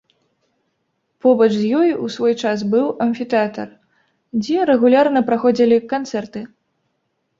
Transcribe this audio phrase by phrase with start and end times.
[1.25, 3.67] Побач з ёй у свой час быў амфітэатр,
[4.41, 6.41] дзе рэгулярна праходзілі канцэрты.